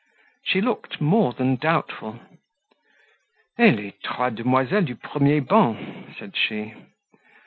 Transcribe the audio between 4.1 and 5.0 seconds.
demoiselles du